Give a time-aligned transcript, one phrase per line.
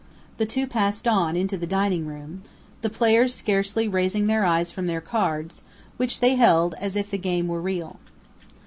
[0.37, 2.41] The two passed on into the dining room,
[2.81, 5.61] the players scarcely raising their eyes from their cards,
[5.97, 7.99] which they held as if the game were real.